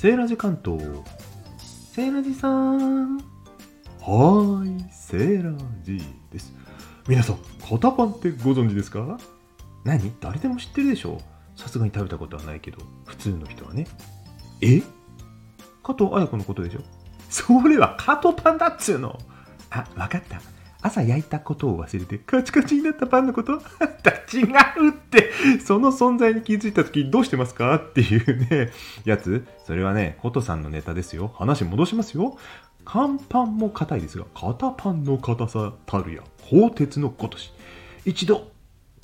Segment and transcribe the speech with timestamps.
[0.00, 0.82] セーラジ関東。
[1.58, 3.18] セーラジさん。
[3.18, 5.52] はーい、セーラ
[5.82, 6.02] ジ
[6.32, 6.54] です。
[7.06, 7.38] 皆さん、
[7.68, 9.18] 肩パンってご存知ですか？
[9.84, 10.10] 何？
[10.18, 11.20] 誰でも知ってるでしょ
[11.54, 13.86] さすがに食べたことはないけど、普通の人はね。
[14.62, 14.80] え？
[15.82, 16.80] 加藤綾子のことでしょ？
[17.28, 19.18] それはカトパンだっつうの。
[19.68, 20.40] あ、わかった。
[20.82, 23.58] 朝焼いたことを忘れてカチカチになったパンのこと？
[23.58, 23.62] だ
[24.32, 24.44] 違
[24.78, 25.30] うって。
[25.64, 27.74] その存在に気づいた時どうしてますか？
[27.76, 28.70] っていうね
[29.04, 29.46] やつ。
[29.66, 31.32] それはねコトさんのネタですよ。
[31.36, 32.36] 話戻しますよ。
[32.84, 37.52] 乾パンも硬いですが肩パンの硬さたるや鋼鉄のごとし
[38.06, 38.50] 一度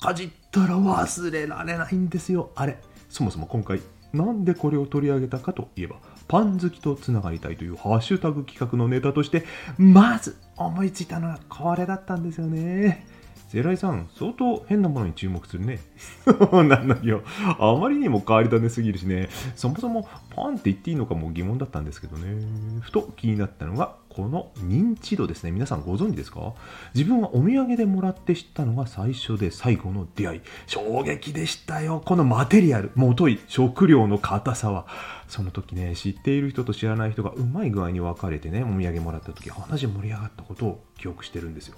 [0.01, 2.49] かじったら忘れられないんですよ。
[2.55, 2.77] あれ
[3.09, 3.79] そもそも今回
[4.13, 5.97] なんでこれを取り上げたかといえば
[6.27, 9.45] パン好きとつながりたいというハッシュタグ企画のネタとして
[9.77, 13.05] まず思いついたのはこれだったんですよね。
[13.49, 15.79] ゼライさん相当変なものに注目するね。
[16.25, 17.23] そ うなのよ。
[17.59, 19.29] あまりにも変わり種すぎるしね。
[19.55, 22.45] そもそもパンって言っていいのかも疑問だったんですけどね。
[22.81, 25.51] ふと気になったのがこの認知度ですね。
[25.51, 26.55] 皆さんご存知ですか？
[26.95, 30.41] 自分はお土産でもらって知ったのが最初で最後の出会い。
[30.65, 32.01] 衝撃でしたよ。
[32.03, 34.87] このマテリアルもとい食料の硬さは。
[35.27, 41.75] その時ね知っている人と知らない人がうまい具合に分かれてねお土産もらった時話盛り上がったことを記憶してるんですよ。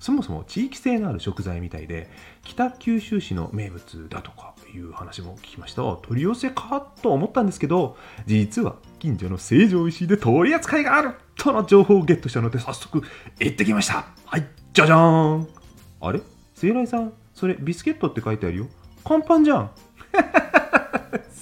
[0.00, 2.10] そもそも地域性のある食材みたいで
[2.42, 5.82] 北九州市の名物だとかいう話も聞きました。
[5.96, 13.02] 取り寄せかと思ったんですけど実は近所の成城石井で取り扱いがあるとの情報をゲットしたので早速
[13.38, 14.06] 行ってきました。
[14.26, 15.48] はいじゃじゃーん。
[16.00, 16.20] あれ？
[16.54, 17.12] 聖来さん？
[17.34, 18.66] それビスケットって書いてあるよ。
[19.04, 19.70] 乾パンじゃん。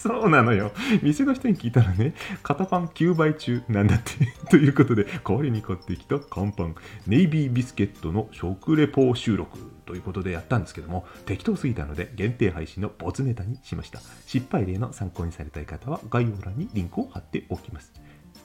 [0.07, 0.73] そうなのよ。
[1.03, 4.13] 店の人に聞いたらね、型パン9倍中なんだって。
[4.51, 6.75] ということで、代わりに買ってきた乾パン、
[7.07, 14.01] ネイビービスケットの食レポ収録ということでやったんですけども、適当すぎたので限定配信のボツネタにしました。
[14.27, 17.93] 失敗例の参考にされたい方は概要欄にリンクを貼っておきます。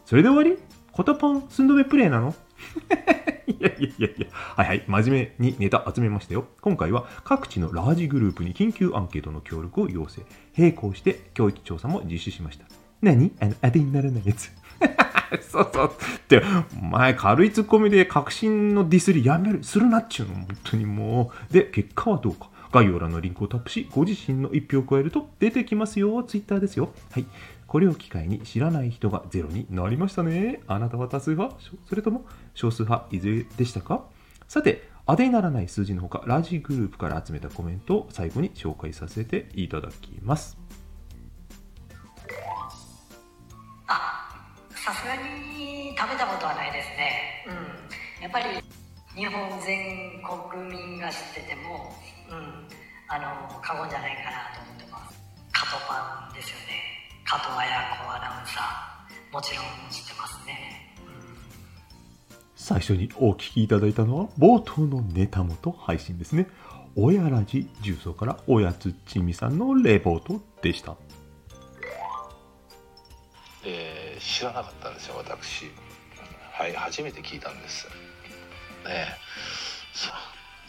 [0.06, 0.62] それで終わり？
[0.98, 2.36] 型パン寸止めプレイなの？
[3.48, 6.46] いやいやいやいや、はいはい、真面目にネタ集めましたよ。
[6.62, 10.22] 今回は各地のラージグループに緊急アンケートの協力を要請。
[10.58, 12.66] 並行して教育調査も実施しました。
[13.02, 13.32] 何？
[13.40, 14.52] あの、当てにならないやつ。
[15.50, 15.86] そうそう。
[15.88, 16.44] って、
[16.82, 21.54] お前軽いツッコミで確信のディスりやめる、するなっちゅうの、本当にもう。
[21.54, 22.50] で、結果はどうか。
[22.72, 26.24] 概要欄のリンクをタップし、ご自身の一票を加えると出てきますよ。
[26.24, 26.94] ツイッターですよ。
[27.12, 27.26] はい。
[27.68, 30.62] これを機会に知らない人がゼロになりましたね。
[30.68, 31.56] あなたは多数派？
[31.88, 33.16] それとも少数派？
[33.16, 34.04] いずれでしたか？
[34.48, 40.58] さて、当てにならない数字のほか、ラジグループから集めたコメントを最後に紹介させていただきます。
[43.88, 47.50] あさすがに食べたことはないですねう
[48.22, 48.46] んやっぱり
[49.16, 51.94] 日本全国民が知ってても
[52.30, 52.68] うん。
[53.14, 55.20] あの過言じゃないかなと思ってます。
[55.52, 56.64] 加藤パンですよね。
[57.26, 61.14] 加藤綾子アナウンサーもちろん知ってますね、うん、
[62.56, 66.48] 最初にお聞きいただいたのは冒頭のネタ元配信ですね。
[66.96, 70.96] 親ラジ重曹からおやつちみさんのレポートでした。
[73.66, 75.70] えー知らなかったんですよ私。
[76.54, 77.88] はい初めて聞いたんです
[78.88, 79.18] ね。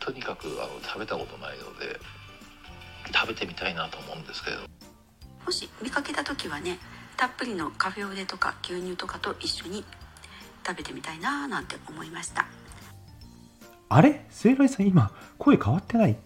[0.01, 1.99] とにかくあの食べたことないので
[3.15, 4.57] 食べてみたいなと思うんですけど。
[5.45, 6.79] もし見かけた時はね
[7.17, 9.85] たっぷりのカフェオレとか牛乳とかと一緒に
[10.67, 12.47] 食べてみたいなーなんて思いました。
[13.89, 14.25] あれ？
[14.31, 16.17] 聖来さん今声変わってない？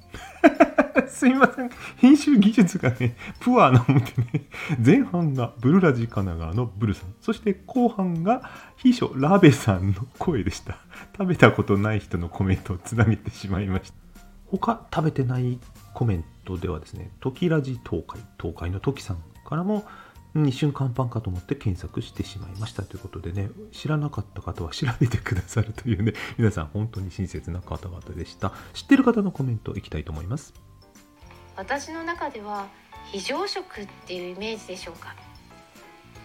[1.09, 1.71] すいません。
[1.97, 4.49] 編集技術がね、プアなもんでね、
[4.85, 10.79] 前半がブルラジ神奈川のブルさん、そして後半が秘書ラベさんの声でした。
[11.17, 13.97] 食べたことない人のコメントをつなげてしまいました。
[14.47, 15.59] 他食べてない
[15.93, 19.85] コメントではですね、時ラジ東海、東海の時さんからも、
[20.35, 28.53] 一瞬乾パンかと思って検索してしまいましたということでね、知らなかった方は調べてくださるというね、皆さん本当に親切な方々でした。
[28.75, 30.66] 知ってる方のコメントいきたいと思います。
[31.57, 32.67] 私の中では
[33.13, 35.15] 非常食っていうイメージでしょうか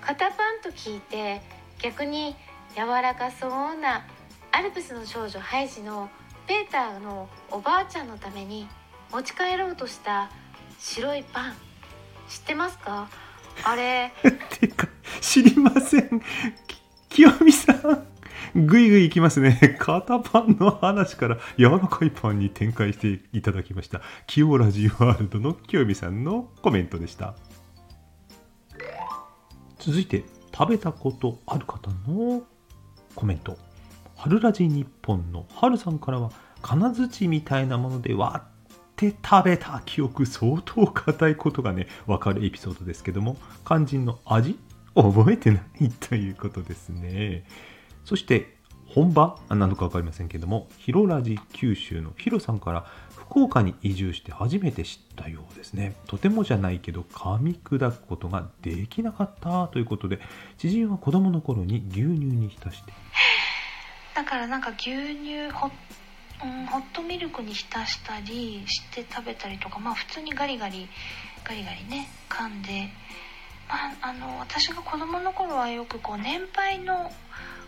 [0.01, 1.41] 肩パンと聞いて
[1.81, 2.35] 逆に
[2.75, 4.05] 柔らかそうな
[4.51, 6.09] アルプスの少女ハイジの
[6.47, 8.67] ペーターのおばあちゃんのために
[9.11, 10.29] 持ち帰ろうとした
[10.79, 11.53] 白いパン
[12.27, 13.09] 知ってますか？
[13.63, 14.87] あれ ってか、
[15.19, 16.21] 知りません。
[16.67, 16.81] き
[17.15, 18.07] 清美さん。
[18.55, 19.77] ぐいぐいいきますね。
[19.79, 24.01] 肩パンの話から柔らかいパンに展開していただきました。
[24.27, 27.35] キオラジワールドの清美さんのコメントでした。
[29.79, 32.43] 続いて、食べたことある方の
[33.15, 33.57] コメント。
[34.15, 36.31] 春ラジ日本の春さんからは、
[36.61, 38.47] 金槌みたいなもので割っ
[38.95, 44.59] て食べた記憶相当硬いことがね、わかるエピソードですけども、肝心の味
[44.93, 47.45] 覚えてないということですね。
[48.05, 48.55] そして、
[48.93, 52.85] 本場あ何度か分かりませんけども、ヒロラジ九州のヒロさんから
[53.31, 55.95] 福岡に移住して初めて知ったようですね。
[56.07, 60.19] とてもじゃないけど噛み砕くことができなかったということで、
[60.57, 62.91] 知人は子供の頃に牛乳に浸して、
[64.13, 65.71] だからなんか牛乳ホ,、
[66.43, 70.89] うん、ホットミルクに浸したりして食べたりとかまあ普通にガリガリ
[71.45, 72.89] ガリガリね噛んで、
[73.69, 77.09] まあ、あの私が子供の頃はよくこう年配の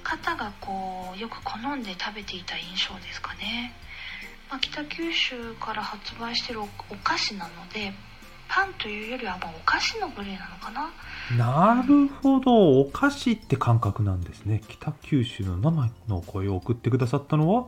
[0.03, 3.73] 方がこうよく好んで食べていた印象ですかね、
[4.49, 6.67] まあ、北九州から発売してるおお
[7.03, 7.93] 菓子なので
[8.47, 10.91] パンというよりはまあお菓子の部類なのかな
[11.37, 14.61] なるほど、お菓子って感覚なんですね。
[14.67, 17.67] 北九州の生の声を送ってくださったのは、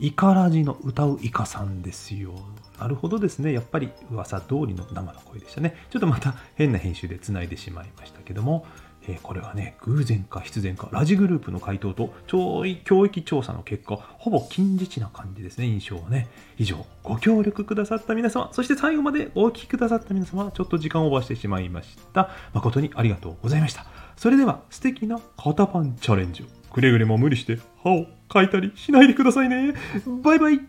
[0.00, 2.34] イカラジの歌うイカさんですよ。
[2.78, 3.52] なるほどですね。
[3.52, 5.76] やっぱり噂通りの生の声でしたね。
[5.90, 8.66] ちょっとまた変な編集で繋いでしまいましたけども、
[9.08, 16.28] えーこれはね、偶然か必然か、ラジグループの回答と教育教育調査の結果、ほぼ近似値な感じですね、印象はね。
[16.58, 22.30] 以上、ご協力くださった皆様、そして最後までお聞きくださった皆様、ちょっと時間をオーバーしてしまいました。
[22.52, 23.86] 誠にありがとうございました。
[24.16, 29.74] それでは、素敵な肩パンチャレンジを、くれぐれも無理して歯をかいたりしないでくださいね。
[30.22, 30.60] バイバイ。